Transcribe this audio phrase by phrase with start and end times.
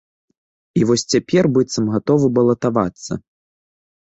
[0.79, 3.21] І вось цяпер, быццам, гатовы балатавацца.